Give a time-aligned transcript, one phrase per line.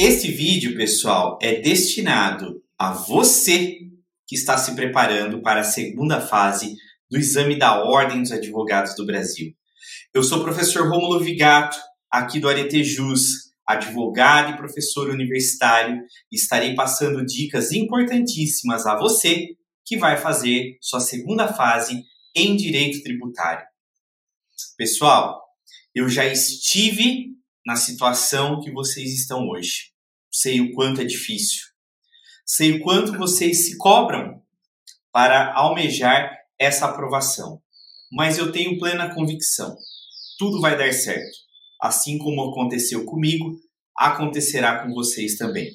[0.00, 3.80] Esse vídeo, pessoal, é destinado a você
[4.28, 6.76] que está se preparando para a segunda fase
[7.10, 9.52] do exame da Ordem dos Advogados do Brasil.
[10.14, 11.76] Eu sou o professor Rômulo Vigato,
[12.08, 19.48] aqui do Arete Jus, advogado e professor universitário, e estarei passando dicas importantíssimas a você
[19.84, 22.04] que vai fazer sua segunda fase
[22.36, 23.66] em direito tributário.
[24.76, 25.42] Pessoal,
[25.92, 27.36] eu já estive
[27.68, 29.92] na situação que vocês estão hoje.
[30.32, 31.66] Sei o quanto é difícil.
[32.46, 34.42] Sei o quanto vocês se cobram
[35.12, 37.60] para almejar essa aprovação.
[38.10, 39.76] Mas eu tenho plena convicção.
[40.38, 41.36] Tudo vai dar certo.
[41.78, 43.60] Assim como aconteceu comigo,
[43.94, 45.70] acontecerá com vocês também.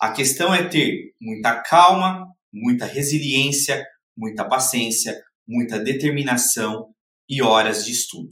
[0.00, 2.24] A questão é ter muita calma,
[2.54, 3.84] muita resiliência,
[4.16, 6.94] muita paciência, muita determinação
[7.28, 8.30] e horas de estudo.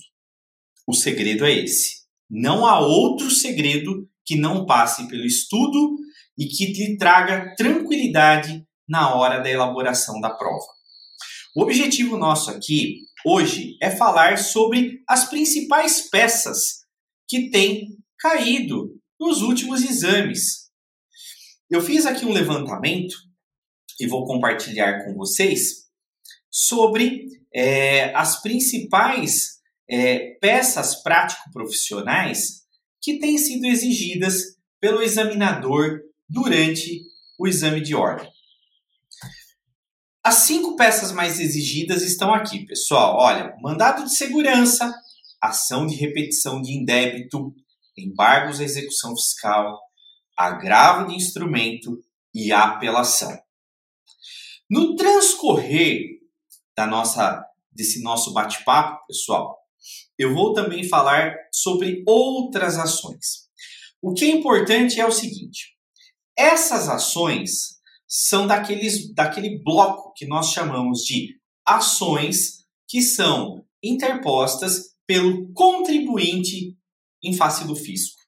[0.87, 1.98] O segredo é esse.
[2.31, 5.97] Não há outro segredo que não passe pelo estudo
[6.37, 10.67] e que lhe traga tranquilidade na hora da elaboração da prova.
[11.57, 16.85] O objetivo nosso aqui hoje é falar sobre as principais peças
[17.27, 20.69] que têm caído nos últimos exames.
[21.71, 23.15] Eu fiz aqui um levantamento
[24.01, 25.89] e vou compartilhar com vocês
[26.51, 29.58] sobre é, as principais
[29.91, 32.63] é, peças prático-profissionais
[33.01, 37.03] que têm sido exigidas pelo examinador durante
[37.39, 38.29] o exame de ordem.
[40.23, 43.17] As cinco peças mais exigidas estão aqui, pessoal.
[43.17, 44.93] Olha, mandado de segurança,
[45.41, 47.55] ação de repetição de indébito,
[47.97, 49.81] embargos à execução fiscal,
[50.37, 51.99] agravo de instrumento
[52.35, 53.39] e apelação.
[54.69, 56.19] No transcorrer
[56.77, 59.58] da nossa desse nosso bate-papo, pessoal,
[60.19, 63.49] eu vou também falar sobre outras ações.
[64.03, 65.77] O que é importante é o seguinte:
[66.37, 75.53] essas ações são daqueles, daquele bloco que nós chamamos de ações que são interpostas pelo
[75.53, 76.77] contribuinte
[77.23, 78.19] em face do fisco.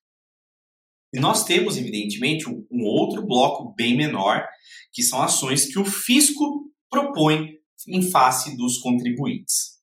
[1.13, 4.47] E nós temos, evidentemente, um, um outro bloco bem menor,
[4.93, 9.80] que são ações que o fisco propõe em face dos contribuintes.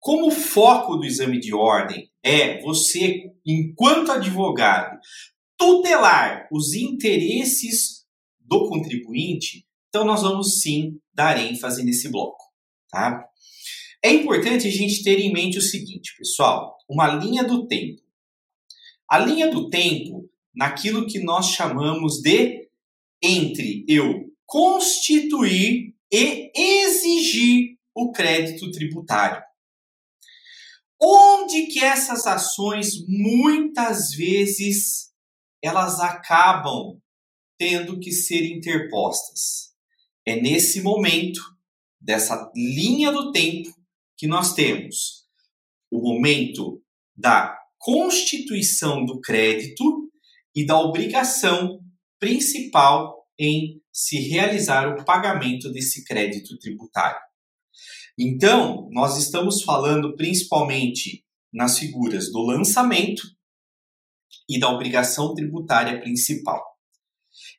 [0.00, 4.98] Como o foco do exame de ordem é você, enquanto advogado,
[5.56, 8.06] tutelar os interesses
[8.38, 12.44] do contribuinte, então nós vamos sim dar ênfase nesse bloco,
[12.90, 13.24] tá?
[14.02, 18.00] É importante a gente ter em mente o seguinte, pessoal, uma linha do tempo.
[19.10, 22.68] A linha do tempo naquilo que nós chamamos de
[23.22, 29.42] entre eu constituir e exigir o crédito tributário.
[31.00, 35.12] Onde que essas ações muitas vezes
[35.62, 37.00] elas acabam
[37.56, 39.74] tendo que ser interpostas?
[40.26, 41.40] É nesse momento
[42.00, 43.70] dessa linha do tempo
[44.16, 45.26] que nós temos
[45.90, 46.82] o momento
[47.16, 50.10] da constituição do crédito
[50.54, 51.80] e da obrigação
[52.18, 57.20] principal em se realizar o pagamento desse crédito tributário.
[58.18, 63.22] Então, nós estamos falando principalmente nas figuras do lançamento
[64.48, 66.62] e da obrigação tributária principal.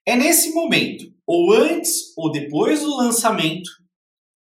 [0.06, 3.70] É nesse momento, ou antes ou depois do lançamento,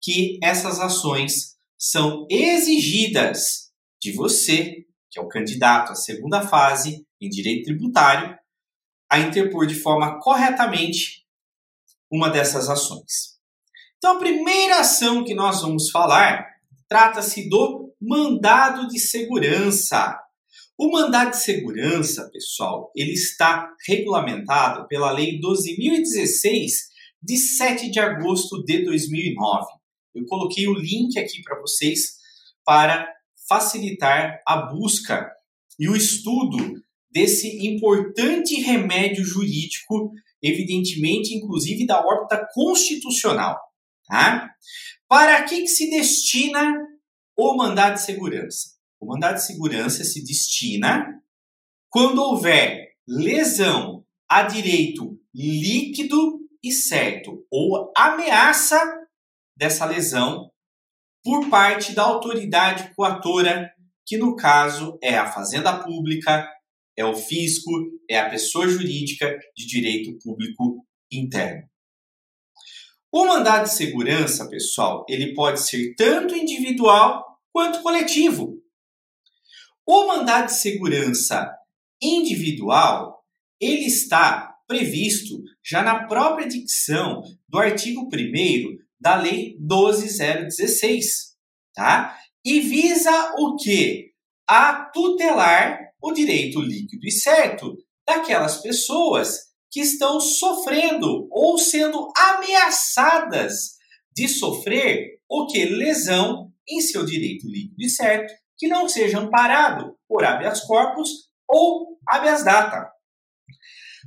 [0.01, 3.71] que essas ações são exigidas
[4.01, 8.37] de você, que é o candidato à segunda fase em direito tributário,
[9.09, 11.25] a interpor de forma corretamente
[12.11, 13.36] uma dessas ações.
[13.97, 16.45] Então, a primeira ação que nós vamos falar
[16.87, 20.15] trata-se do mandado de segurança.
[20.77, 26.69] O mandado de segurança, pessoal, ele está regulamentado pela Lei 12.016,
[27.23, 29.65] de 7 de agosto de 2009.
[30.13, 32.17] Eu coloquei o link aqui para vocês
[32.63, 33.11] para
[33.49, 35.27] facilitar a busca
[35.79, 36.57] e o estudo
[37.09, 40.11] desse importante remédio jurídico,
[40.43, 43.66] evidentemente, inclusive da órbita constitucional.
[44.07, 44.51] Tá?
[45.07, 46.73] Para que, que se destina
[47.37, 48.69] o mandado de segurança?
[48.99, 51.21] O mandado de segurança se destina
[51.89, 58.79] quando houver lesão a direito líquido e certo ou ameaça
[59.55, 60.51] dessa lesão
[61.23, 63.71] por parte da autoridade coatora,
[64.05, 66.47] que no caso é a Fazenda Pública,
[66.97, 67.71] é o fisco,
[68.09, 71.67] é a pessoa jurídica de direito público interno.
[73.17, 78.61] O mandado de segurança, pessoal, ele pode ser tanto individual quanto coletivo.
[79.83, 81.51] O mandado de segurança
[81.99, 83.25] individual,
[83.59, 91.35] ele está previsto já na própria dicção do artigo 1 da Lei 12016,
[91.73, 92.15] tá?
[92.45, 94.11] E visa o quê?
[94.47, 97.75] A tutelar o direito líquido e certo
[98.05, 103.77] daquelas pessoas que estão sofrendo ou sendo ameaçadas
[104.15, 109.95] de sofrer o que lesão em seu direito líquido e certo que não seja amparado
[110.07, 112.89] por habeas corpus ou habeas data.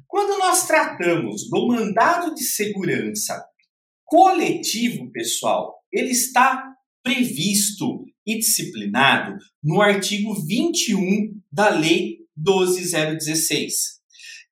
[0.09, 3.45] Quando nós tratamos do mandado de segurança
[4.05, 14.00] coletivo, pessoal, ele está previsto e disciplinado no artigo 21 da Lei 12016.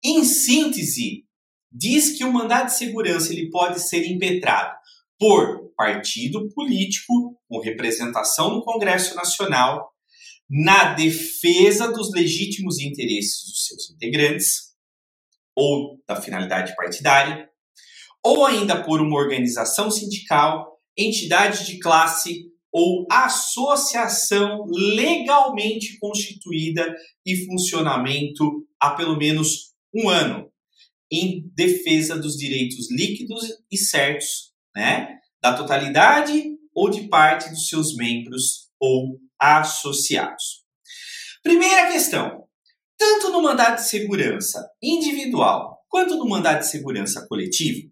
[0.05, 1.25] Em síntese,
[1.71, 4.77] diz que o mandado de segurança ele pode ser impetrado
[5.19, 9.93] por partido político com representação no Congresso Nacional
[10.49, 14.69] na defesa dos legítimos interesses dos seus integrantes
[15.55, 17.49] ou da finalidade partidária,
[18.25, 26.95] ou ainda por uma organização sindical, entidade de classe ou associação legalmente constituída
[27.27, 30.50] e funcionamento há pelo menos um ano,
[31.11, 37.94] em defesa dos direitos líquidos e certos, né, da totalidade ou de parte dos seus
[37.96, 40.64] membros ou associados.
[41.43, 42.44] Primeira questão:
[42.96, 47.90] tanto no mandado de segurança individual quanto no mandado de segurança coletivo,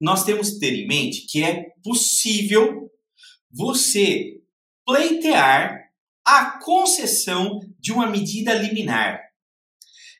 [0.00, 2.90] nós temos que ter em mente que é possível
[3.50, 4.40] você
[4.84, 5.90] pleitear
[6.24, 9.20] a concessão de uma medida liminar.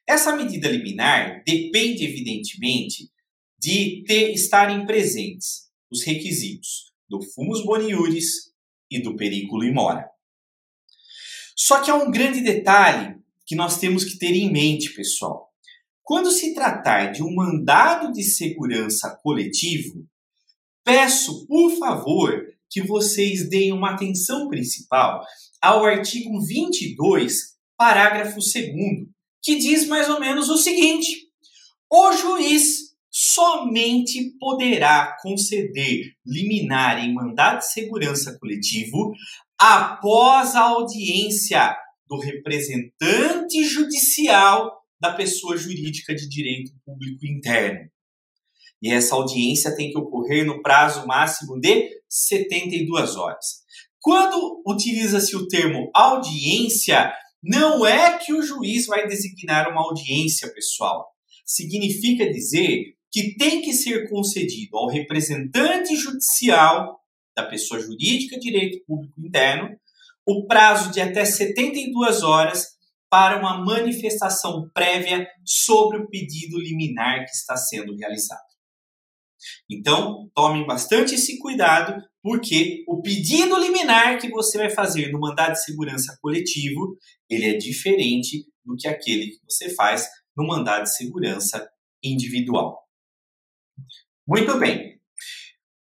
[0.07, 3.11] Essa medida liminar depende, evidentemente,
[3.59, 8.53] de ter, estarem presentes os requisitos do fumus boniuris
[8.91, 10.09] e do periculo in mora.
[11.57, 13.17] Só que há um grande detalhe
[13.47, 15.51] que nós temos que ter em mente, pessoal.
[16.03, 20.05] Quando se tratar de um mandado de segurança coletivo,
[20.85, 25.25] peço, por favor, que vocês deem uma atenção principal
[25.61, 29.07] ao artigo 22, parágrafo 2,
[29.43, 31.29] que diz mais ou menos o seguinte:
[31.91, 39.13] o juiz somente poderá conceder liminar em mandado de segurança coletivo
[39.59, 47.91] após a audiência do representante judicial da pessoa jurídica de direito público interno.
[48.81, 53.63] E essa audiência tem que ocorrer no prazo máximo de 72 horas.
[54.01, 57.13] Quando utiliza-se o termo audiência,
[57.43, 61.09] não é que o juiz vai designar uma audiência, pessoal.
[61.45, 67.01] Significa dizer que tem que ser concedido ao representante judicial
[67.37, 69.77] da pessoa jurídica direito público interno
[70.27, 72.67] o prazo de até 72 horas
[73.11, 78.52] para uma manifestação prévia sobre o pedido liminar que está sendo realizado.
[79.71, 85.53] Então, tomem bastante esse cuidado, porque o pedido liminar que você vai fazer no mandado
[85.53, 86.97] de segurança coletivo,
[87.29, 91.69] ele é diferente do que aquele que você faz no mandado de segurança
[92.03, 92.79] individual.
[94.27, 95.01] Muito bem.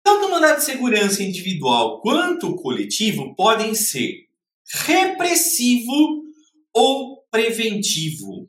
[0.04, 4.26] Tanto o mandado de segurança individual quanto o coletivo podem ser
[4.86, 6.22] repressivo
[6.72, 8.48] ou preventivo.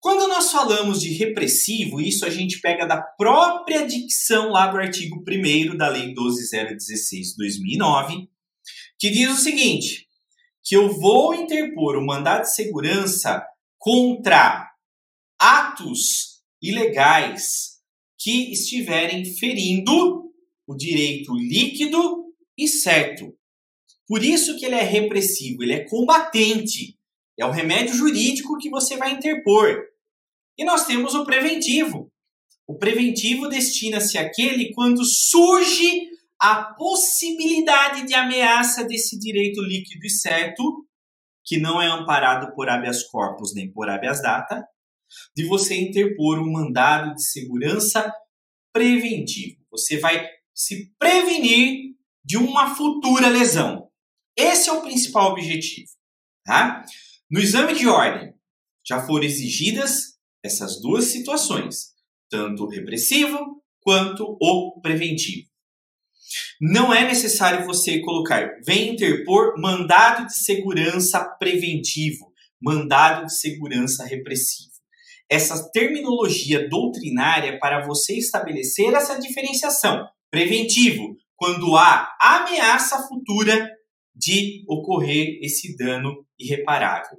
[0.00, 5.22] Quando nós falamos de repressivo, isso a gente pega da própria dicção lá do artigo
[5.28, 8.30] 1 da Lei 12016 de 2009,
[8.98, 10.08] que diz o seguinte:
[10.64, 13.44] que eu vou interpor o mandado de segurança
[13.78, 14.70] contra
[15.38, 17.80] atos ilegais
[18.18, 20.32] que estiverem ferindo
[20.66, 23.34] o direito líquido e certo.
[24.06, 26.98] Por isso que ele é repressivo, ele é combatente.
[27.38, 29.89] É o remédio jurídico que você vai interpor.
[30.58, 32.10] E nós temos o preventivo.
[32.66, 36.08] O preventivo destina-se àquele quando surge
[36.40, 40.86] a possibilidade de ameaça desse direito líquido e certo,
[41.44, 44.64] que não é amparado por habeas corpus nem por habeas data,
[45.36, 48.12] de você interpor um mandado de segurança
[48.72, 49.60] preventivo.
[49.70, 53.90] Você vai se prevenir de uma futura lesão.
[54.36, 55.90] Esse é o principal objetivo.
[56.44, 56.84] Tá?
[57.30, 58.32] No exame de ordem,
[58.86, 60.09] já foram exigidas
[60.42, 61.94] essas duas situações,
[62.28, 65.48] tanto o repressivo quanto o preventivo.
[66.60, 74.70] Não é necessário você colocar, vem interpor mandado de segurança preventivo, mandado de segurança repressivo.
[75.28, 80.06] Essa terminologia doutrinária para você estabelecer essa diferenciação.
[80.30, 83.70] Preventivo, quando há ameaça futura
[84.14, 87.18] de ocorrer esse dano irreparável.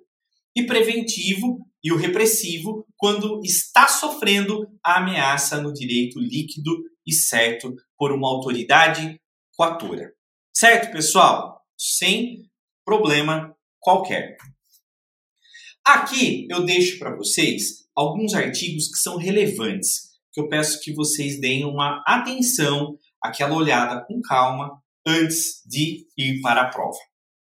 [0.56, 6.72] E preventivo, e o repressivo quando está sofrendo a ameaça no direito líquido
[7.06, 9.20] e certo por uma autoridade
[9.56, 10.14] coatora.
[10.54, 11.62] Certo, pessoal?
[11.78, 12.50] Sem
[12.86, 14.38] problema qualquer.
[15.84, 21.40] Aqui eu deixo para vocês alguns artigos que são relevantes, que eu peço que vocês
[21.40, 27.00] deem uma atenção, aquela olhada com calma antes de ir para a prova,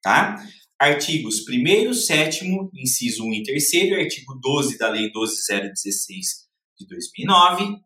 [0.02, 0.44] tá?
[0.80, 7.80] Artigos 1 7 inciso 1 e 3 artigo 12 da Lei 12016 de 2009,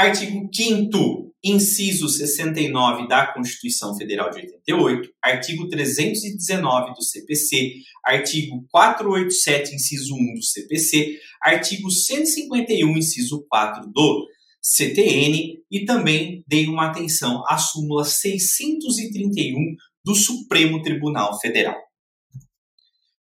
[0.00, 9.74] Artigo 5 inciso 69 da Constituição Federal de 88, artigo 319 do CPC, artigo 487,
[9.74, 14.26] inciso 1 do CPC, artigo 151, inciso 4 do
[14.62, 21.78] CTN e também dei uma atenção à súmula 631 do Supremo Tribunal Federal.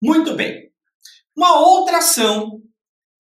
[0.03, 0.71] Muito bem.
[1.37, 2.63] Uma outra ação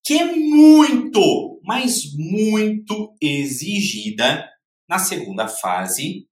[0.04, 4.48] que é muito mas muito exigida
[4.88, 6.28] na segunda fase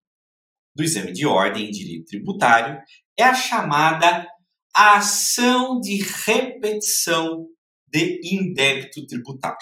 [0.75, 2.81] do exame de ordem em direito tributário,
[3.17, 4.27] é a chamada
[4.75, 7.47] ação de repetição
[7.87, 9.59] de indébito tributário.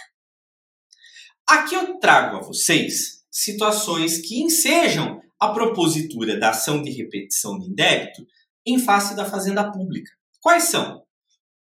[1.47, 7.67] Aqui eu trago a vocês situações que ensejam a propositura da ação de repetição de
[7.67, 8.27] indébito
[8.67, 10.11] em face da fazenda pública.
[10.41, 11.03] Quais são?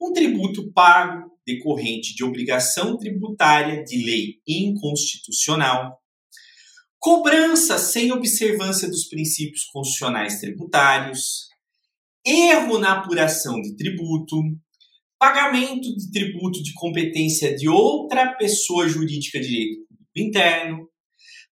[0.01, 5.99] Um tributo pago decorrente de obrigação tributária de lei inconstitucional,
[6.99, 11.47] cobrança sem observância dos princípios constitucionais tributários,
[12.25, 14.41] erro na apuração de tributo,
[15.19, 20.89] pagamento de tributo de competência de outra pessoa jurídica de direito interno,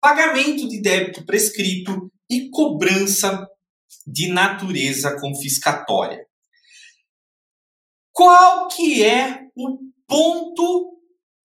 [0.07, 3.45] pagamento de débito prescrito e cobrança
[4.05, 6.25] de natureza confiscatória.
[8.13, 10.97] Qual que é o ponto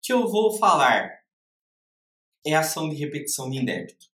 [0.00, 1.10] que eu vou falar?
[2.46, 4.06] É ação de repetição de indébito.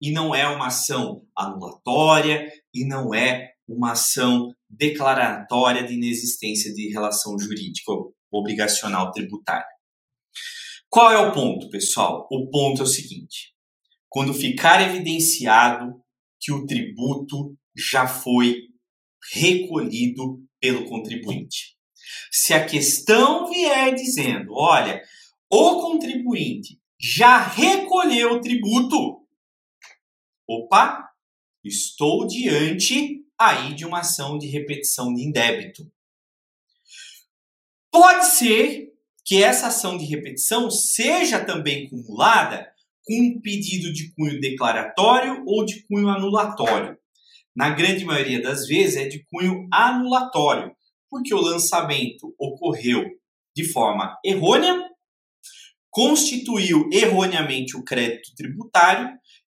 [0.00, 6.88] E não é uma ação anulatória e não é uma ação declaratória de inexistência de
[6.88, 7.92] relação jurídica
[8.32, 9.64] obrigacional tributária.
[10.90, 12.26] Qual é o ponto, pessoal?
[12.32, 13.54] O ponto é o seguinte:
[14.16, 16.02] quando ficar evidenciado
[16.40, 18.62] que o tributo já foi
[19.34, 21.76] recolhido pelo contribuinte.
[22.32, 25.02] Se a questão vier dizendo, olha,
[25.50, 29.22] o contribuinte já recolheu o tributo,
[30.48, 31.10] opa,
[31.62, 35.92] estou diante aí de uma ação de repetição de indébito.
[37.90, 42.74] Pode ser que essa ação de repetição seja também cumulada
[43.06, 46.98] com pedido de cunho declaratório ou de cunho anulatório.
[47.54, 50.72] Na grande maioria das vezes é de cunho anulatório,
[51.08, 53.04] porque o lançamento ocorreu
[53.54, 54.76] de forma errônea,
[55.88, 59.08] constituiu erroneamente o crédito tributário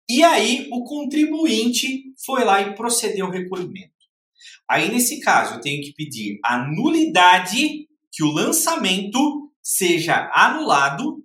[0.08, 3.92] e aí o contribuinte foi lá e procedeu ao recolhimento.
[4.68, 11.24] Aí nesse caso eu tenho que pedir a nulidade que o lançamento seja anulado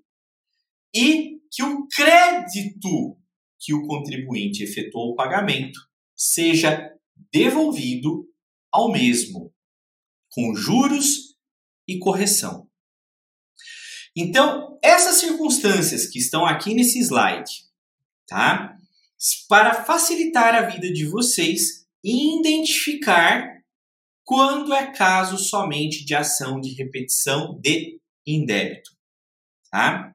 [0.94, 3.18] e que o crédito
[3.60, 5.80] que o contribuinte efetuou o pagamento
[6.16, 6.92] seja
[7.32, 8.28] devolvido
[8.72, 9.54] ao mesmo
[10.30, 11.36] com juros
[11.88, 12.70] e correção.
[14.16, 17.52] Então, essas circunstâncias que estão aqui nesse slide,
[18.28, 18.76] tá?
[19.48, 23.58] Para facilitar a vida de vocês e identificar
[24.24, 28.92] quando é caso somente de ação de repetição de indébito,
[29.72, 30.14] tá?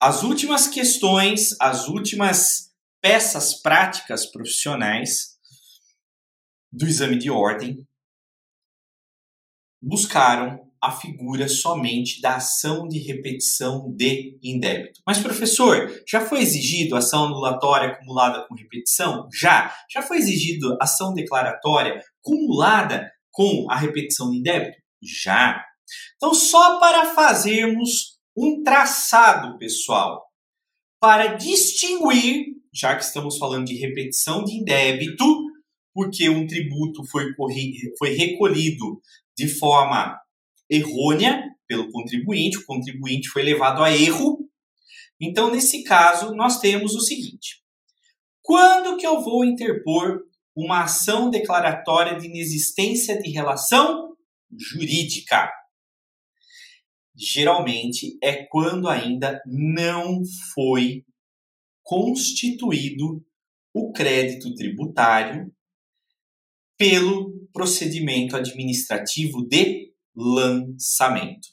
[0.00, 5.38] As últimas questões, as últimas peças práticas profissionais
[6.70, 7.86] do exame de ordem
[9.80, 15.00] buscaram a figura somente da ação de repetição de indébito.
[15.06, 19.28] Mas, professor, já foi exigido ação anulatória acumulada com repetição?
[19.32, 19.74] Já.
[19.90, 24.76] Já foi exigido ação declaratória cumulada com a repetição de indébito?
[25.02, 25.64] Já.
[26.16, 30.24] Então, só para fazermos um traçado, pessoal,
[31.00, 35.24] para distinguir, já que estamos falando de repetição de indébito,
[35.94, 37.32] porque um tributo foi,
[37.98, 39.00] foi recolhido
[39.36, 40.18] de forma
[40.68, 44.38] errônea pelo contribuinte, o contribuinte foi levado a erro.
[45.20, 47.62] Então, nesse caso, nós temos o seguinte:
[48.42, 50.20] quando que eu vou interpor
[50.54, 54.14] uma ação declaratória de inexistência de relação
[54.56, 55.50] jurídica?
[57.16, 60.22] Geralmente é quando ainda não
[60.54, 61.04] foi
[61.82, 63.24] constituído
[63.72, 65.50] o crédito tributário
[66.76, 71.48] pelo procedimento administrativo de lançamento.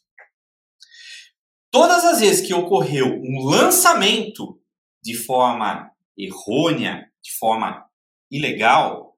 [1.72, 4.62] Todas as vezes que ocorreu um lançamento
[5.02, 7.90] de forma errônea, de forma
[8.30, 9.18] ilegal,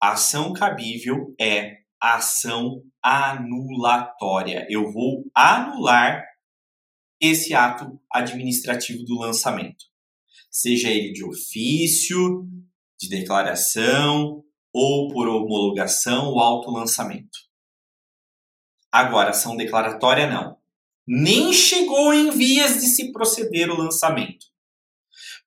[0.00, 4.66] a ação cabível é ação anulatória.
[4.68, 6.24] Eu vou anular
[7.20, 9.84] esse ato administrativo do lançamento,
[10.50, 12.46] seja ele de ofício,
[12.98, 17.38] de declaração ou por homologação ou autolançamento.
[18.92, 20.56] Agora, ação declaratória não.
[21.06, 24.46] Nem chegou em vias de se proceder o lançamento.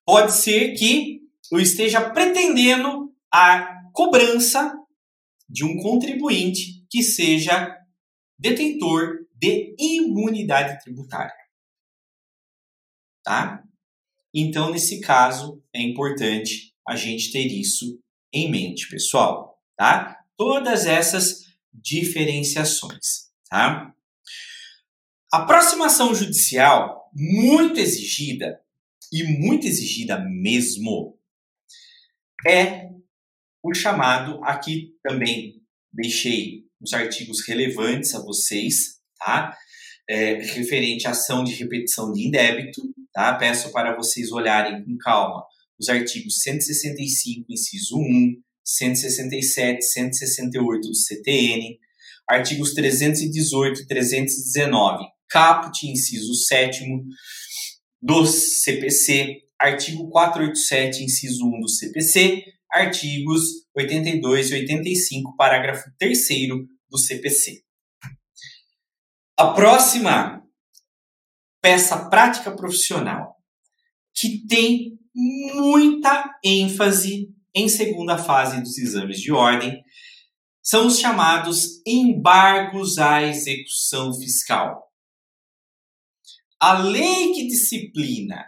[0.04, 1.20] Pode ser que
[1.52, 4.79] eu esteja pretendendo a cobrança
[5.50, 7.76] de um contribuinte que seja
[8.38, 11.34] detentor de imunidade tributária.
[13.22, 13.62] Tá?
[14.32, 18.00] Então, nesse caso, é importante a gente ter isso
[18.32, 20.24] em mente, pessoal, tá?
[20.36, 23.92] Todas essas diferenciações, tá?
[25.32, 28.60] A aproximação judicial, muito exigida,
[29.12, 31.18] e muito exigida mesmo,
[32.46, 32.88] é
[33.62, 35.60] o chamado, aqui também
[35.92, 39.56] deixei os artigos relevantes a vocês, tá?
[40.08, 43.34] É, referente à ação de repetição de indébito, tá?
[43.34, 45.44] Peço para vocês olharem com calma
[45.80, 51.78] os artigos 165, inciso 1, 167, 168 do CTN,
[52.28, 56.84] artigos 318 e 319, caput, inciso 7
[58.02, 66.28] do CPC, artigo 487, inciso 1 do CPC, artigos 82 e 85, parágrafo 3
[66.88, 67.62] do CPC.
[69.36, 70.42] A próxima
[71.62, 73.36] peça prática profissional,
[74.14, 79.82] que tem muita ênfase em segunda fase dos exames de ordem,
[80.62, 84.88] são os chamados embargos à execução fiscal.
[86.60, 88.44] A lei que disciplina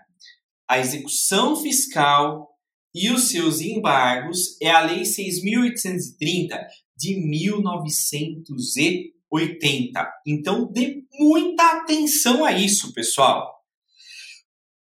[0.69, 2.52] a execução fiscal
[2.95, 10.13] e os seus embargos é a Lei 6.830 de 1980.
[10.27, 13.65] Então, dê muita atenção a isso, pessoal.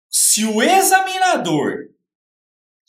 [0.09, 1.89] Se o examinador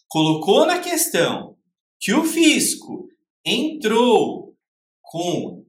[0.09, 1.57] colocou na questão
[1.99, 3.09] que o fisco
[3.45, 4.57] entrou
[5.03, 5.65] com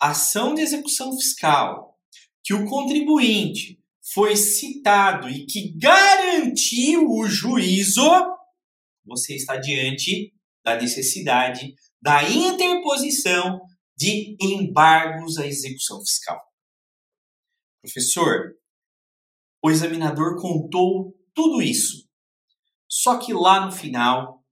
[0.00, 1.98] ação de execução fiscal,
[2.42, 3.80] que o contribuinte
[4.12, 8.10] foi citado e que garantiu o juízo,
[9.04, 10.32] você está diante
[10.64, 13.60] da necessidade da interposição
[13.96, 16.40] de embargos à execução fiscal.
[17.80, 18.56] Professor,
[19.62, 22.08] o examinador contou tudo isso.
[22.88, 24.44] Só que lá no final,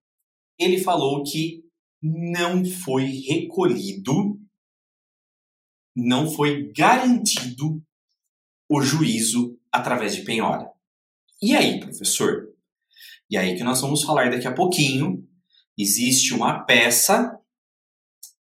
[0.58, 1.64] ele falou que
[2.02, 4.38] não foi recolhido,
[5.94, 7.82] não foi garantido
[8.68, 10.70] o juízo através de penhora.
[11.42, 12.49] E aí, professor?
[13.30, 15.24] E aí que nós vamos falar daqui a pouquinho.
[15.78, 17.30] Existe uma peça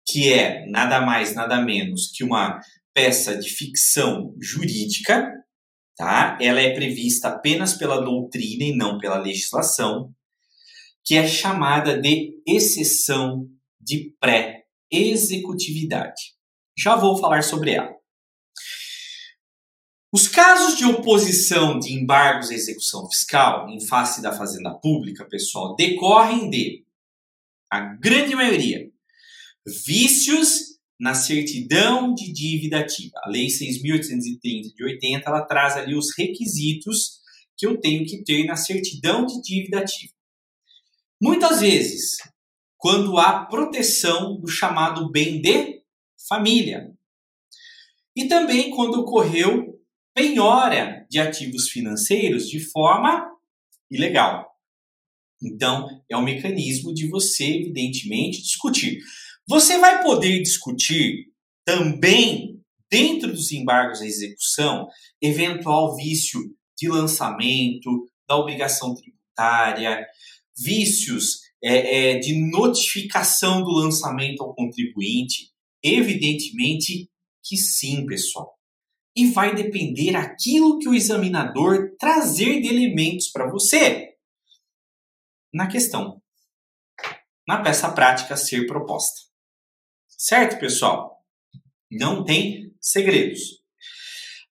[0.07, 2.59] que é nada mais, nada menos que uma
[2.93, 5.31] peça de ficção jurídica,
[5.95, 6.37] tá?
[6.41, 10.11] Ela é prevista apenas pela doutrina e não pela legislação,
[11.05, 13.47] que é chamada de exceção
[13.79, 16.33] de pré-executividade.
[16.77, 17.98] Já vou falar sobre ela.
[20.11, 25.75] Os casos de oposição de embargos à execução fiscal em face da Fazenda Pública, pessoal,
[25.75, 26.83] decorrem de,
[27.69, 28.89] a grande maioria,
[29.85, 33.19] vícios na certidão de dívida ativa.
[33.23, 37.19] A Lei 6.830 de 80, ela traz ali os requisitos
[37.55, 40.13] que eu tenho que ter na certidão de dívida ativa.
[41.21, 42.17] Muitas vezes,
[42.77, 45.83] quando há proteção do chamado bem de
[46.27, 46.91] família.
[48.15, 49.68] E também quando ocorreu
[50.13, 53.29] penhora de ativos financeiros de forma
[53.89, 54.47] ilegal.
[55.41, 58.99] Então, é um mecanismo de você, evidentemente, discutir.
[59.47, 61.27] Você vai poder discutir
[61.65, 64.87] também, dentro dos embargos à execução,
[65.21, 66.39] eventual vício
[66.77, 70.05] de lançamento, da obrigação tributária,
[70.57, 75.51] vícios é, é, de notificação do lançamento ao contribuinte.
[75.81, 77.09] Evidentemente
[77.43, 78.58] que sim, pessoal
[79.19, 84.15] e vai depender aquilo que o examinador trazer de elementos para você
[85.53, 86.21] na questão,
[87.45, 89.19] na peça prática ser proposta.
[90.07, 91.21] Certo, pessoal?
[91.91, 93.61] Não tem segredos.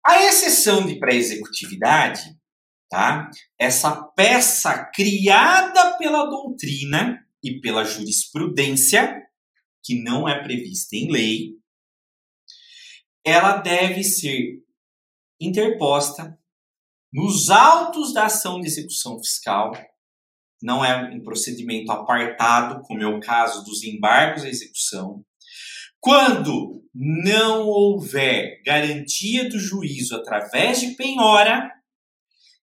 [0.05, 2.37] A exceção de pré-executividade,
[2.91, 3.31] tá?
[3.59, 9.23] Essa peça criada pela doutrina e pela jurisprudência,
[9.83, 11.58] que não é prevista em lei,
[13.25, 14.63] ela deve ser
[15.41, 16.39] interposta
[17.13, 19.73] nos autos da ação de execução fiscal,
[20.63, 25.25] não é um procedimento apartado, como é o caso dos embargos à execução.
[26.01, 31.71] Quando não houver garantia do juízo através de penhora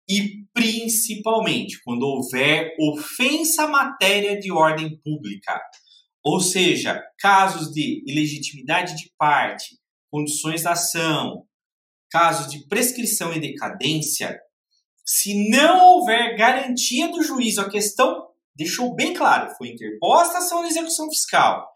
[0.08, 5.60] e principalmente quando houver ofensa à matéria de ordem pública,
[6.22, 9.76] ou seja, casos de ilegitimidade de parte,
[10.10, 11.46] condições da ação,
[12.10, 14.38] casos de prescrição e decadência,
[15.04, 20.62] se não houver garantia do juízo, a questão deixou bem claro, foi interposta a ação
[20.62, 21.66] de execução fiscal.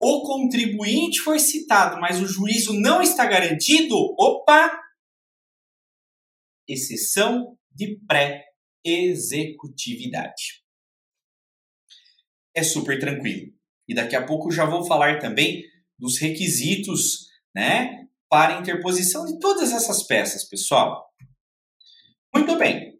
[0.00, 3.94] O contribuinte foi citado, mas o juízo não está garantido.
[4.18, 4.80] Opa!
[6.66, 10.62] Exceção de pré-executividade.
[12.54, 13.52] É super tranquilo.
[13.86, 15.62] E daqui a pouco já vou falar também
[15.98, 21.06] dos requisitos, né, para interposição de todas essas peças, pessoal.
[22.34, 22.98] Muito bem.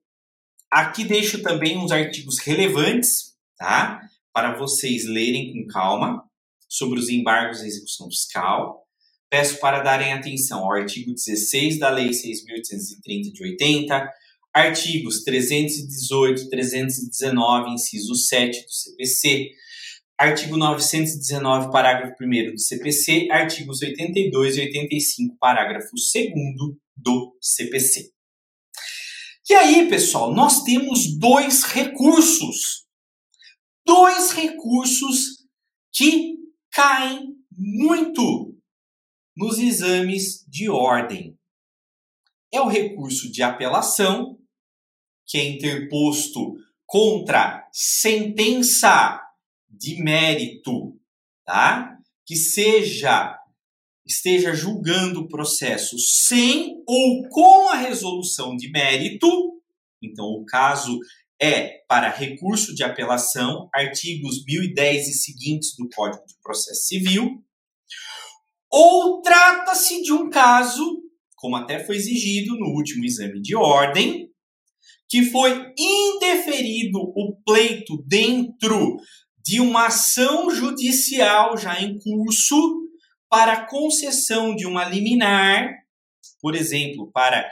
[0.71, 4.01] Aqui deixo também uns artigos relevantes, tá?
[4.33, 6.23] Para vocês lerem com calma
[6.69, 8.87] sobre os embargos à execução fiscal.
[9.31, 14.11] Peço para darem atenção ao artigo 16 da Lei 6.830 de 80,
[14.53, 19.51] artigos 318 e 319, inciso 7 do CPC,
[20.23, 26.29] artigo 919, parágrafo 1 do CPC, artigos 82 e 85, parágrafo 2
[26.97, 28.13] do CPC.
[29.51, 32.87] E aí, pessoal, nós temos dois recursos.
[33.85, 35.45] Dois recursos
[35.93, 36.37] que
[36.71, 38.57] caem muito
[39.37, 41.37] nos exames de ordem.
[42.53, 44.39] É o recurso de apelação,
[45.27, 46.55] que é interposto
[46.87, 49.21] contra sentença
[49.83, 50.97] de mérito,
[51.45, 51.99] tá?
[52.25, 53.37] Que seja
[54.07, 59.29] esteja julgando o processo sem ou com a resolução de mérito,
[60.03, 60.99] então o caso
[61.41, 67.43] é para recurso de apelação, artigos 1010 e seguintes do Código de Processo Civil,
[68.71, 71.03] ou trata-se de um caso,
[71.37, 74.31] como até foi exigido no último exame de ordem,
[75.09, 78.97] que foi indeferido o pleito dentro
[79.45, 82.89] de uma ação judicial já em curso
[83.29, 85.73] para concessão de uma liminar,
[86.41, 87.51] por exemplo, para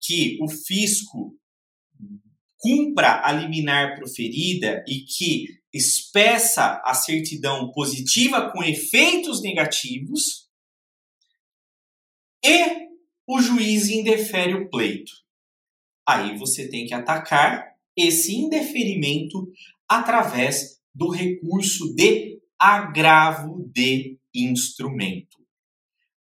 [0.00, 1.36] que o fisco
[2.58, 10.48] cumpra a liminar proferida e que expeça a certidão positiva com efeitos negativos,
[12.42, 12.86] e
[13.26, 15.12] o juiz indefere o pleito.
[16.08, 19.50] Aí você tem que atacar esse indeferimento
[19.88, 25.36] através do recurso de agravo de instrumento.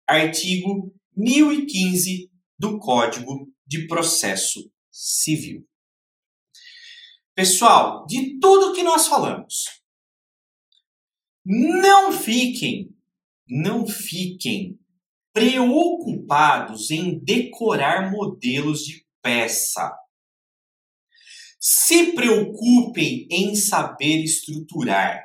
[0.07, 5.63] Artigo 1015 do Código de Processo Civil.
[7.35, 9.65] Pessoal, de tudo que nós falamos,
[11.45, 12.95] não fiquem,
[13.47, 14.79] não fiquem
[15.31, 19.95] preocupados em decorar modelos de peça.
[21.65, 25.23] Se preocupem em saber estruturar.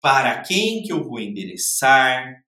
[0.00, 2.42] Para quem que eu vou endereçar,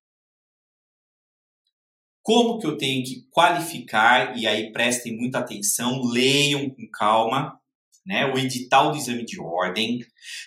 [2.23, 7.61] como que eu tenho que qualificar, e aí prestem muita atenção, leiam com calma,
[8.07, 9.99] né, o edital do exame de ordem,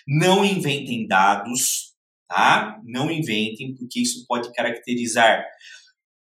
[0.04, 1.94] não inventem dados,
[2.26, 2.80] tá?
[2.82, 5.46] Não inventem, porque isso pode caracterizar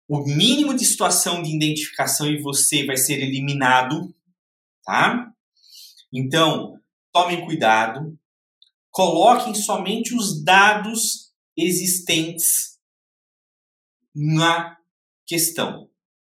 [0.08, 4.12] o mínimo de situação de identificação e você vai ser eliminado,
[4.84, 5.32] tá?
[6.13, 6.80] Então,
[7.13, 8.17] tomem cuidado,
[8.91, 12.80] coloquem somente os dados existentes
[14.15, 14.78] na
[15.28, 15.89] questão,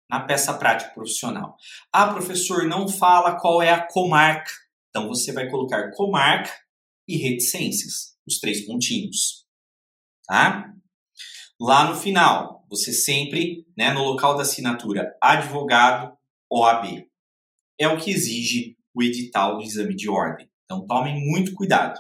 [0.09, 1.57] na peça prática profissional.
[1.91, 4.51] Ah, professor, não fala qual é a comarca.
[4.89, 6.51] Então você vai colocar comarca
[7.07, 9.45] e reticências, os três pontinhos.
[10.25, 10.73] Tá?
[11.59, 16.17] Lá no final, você sempre, né, no local da assinatura, advogado
[16.49, 17.07] OAB.
[17.79, 20.49] É o que exige o edital do exame de ordem.
[20.63, 21.99] Então tomem muito cuidado.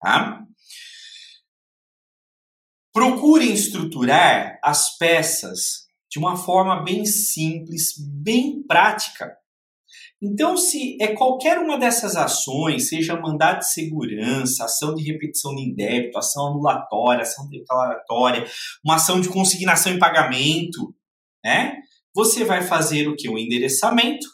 [0.00, 0.44] Tá?
[2.92, 9.36] Procurem estruturar as peças de uma forma bem simples, bem prática.
[10.20, 15.72] Então, se é qualquer uma dessas ações, seja mandado de segurança, ação de repetição de
[15.72, 18.44] débito, ação anulatória, ação declaratória,
[18.84, 20.92] uma ação de consignação em pagamento,
[21.44, 21.76] né?
[22.14, 23.28] Você vai fazer o que?
[23.28, 24.26] O endereçamento,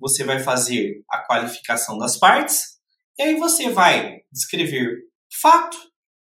[0.00, 2.80] você vai fazer a qualificação das partes,
[3.18, 5.04] e aí você vai descrever
[5.40, 5.76] fato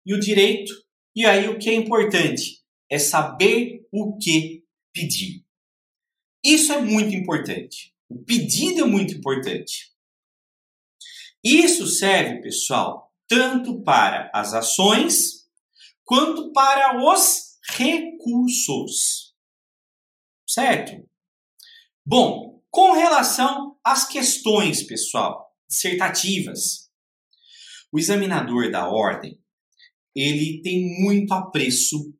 [0.07, 0.72] e o direito.
[1.14, 5.44] E aí o que é importante é saber o que pedir.
[6.42, 7.94] Isso é muito importante.
[8.09, 9.92] O pedido é muito importante.
[11.44, 15.46] Isso serve, pessoal, tanto para as ações
[16.04, 19.35] quanto para os recursos.
[20.48, 21.07] Certo?
[22.04, 26.88] Bom, com relação às questões, pessoal, dissertativas,
[27.92, 29.40] o examinador da ordem,
[30.14, 32.14] ele tem muito apreço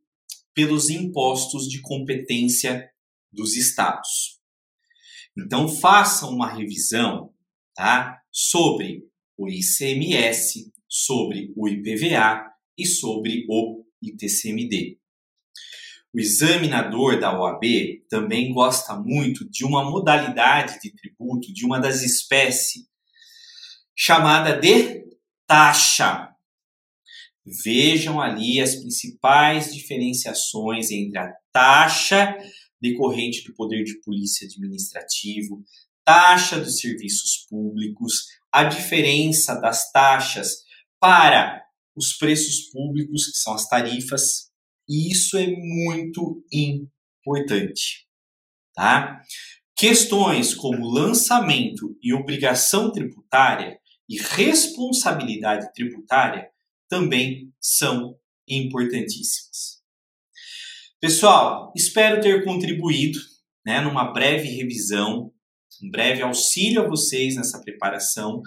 [0.55, 2.89] pelos impostos de competência
[3.33, 4.41] dos estados.
[5.37, 7.33] Então façam uma revisão,
[7.75, 9.07] tá, sobre
[9.37, 12.45] o ICMS, sobre o IPVA
[12.77, 14.99] e sobre o ITCMD.
[16.15, 17.63] O examinador da OAB
[18.09, 22.85] também gosta muito de uma modalidade de tributo, de uma das espécies,
[23.95, 25.05] chamada de
[25.47, 26.31] taxa.
[27.65, 32.37] Vejam ali as principais diferenciações entre a taxa
[32.81, 35.63] decorrente do poder de polícia administrativo,
[36.05, 40.65] taxa dos serviços públicos, a diferença das taxas
[41.01, 41.63] para
[41.95, 44.48] os preços públicos, que são as tarifas,
[44.89, 48.07] e isso é muito importante,
[48.75, 49.21] tá?
[49.77, 56.49] Questões como lançamento e obrigação tributária e responsabilidade tributária
[56.89, 58.17] também são
[58.49, 59.79] importantíssimas.
[61.01, 63.21] Pessoal, espero ter contribuído
[63.65, 65.31] né, numa breve revisão,
[65.83, 68.43] um breve auxílio a vocês nessa preparação.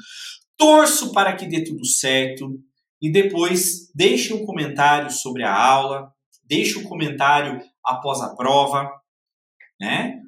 [0.58, 2.60] Torço para que dê tudo certo
[3.02, 6.12] e depois deixe um comentário sobre a aula,
[6.52, 8.92] deixe um comentário após a prova,
[9.80, 10.20] né?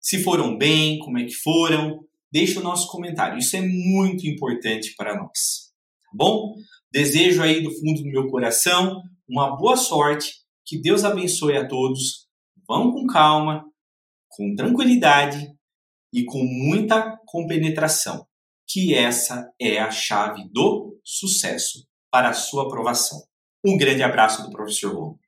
[0.00, 3.38] Se foram bem, como é que foram, deixe o nosso comentário.
[3.38, 5.70] Isso é muito importante para nós.
[6.02, 6.56] Tá bom?
[6.92, 10.32] Desejo aí do fundo do meu coração uma boa sorte,
[10.66, 12.26] que Deus abençoe a todos.
[12.66, 13.64] Vão com calma,
[14.28, 15.54] com tranquilidade
[16.12, 18.26] e com muita compenetração,
[18.68, 23.22] que essa é a chave do sucesso para a sua aprovação.
[23.64, 25.18] Um grande abraço do professor Ron.